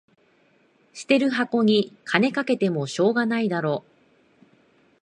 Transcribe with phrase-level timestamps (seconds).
[0.95, 3.83] 捨てる箱に金かけてもしょうがないだろ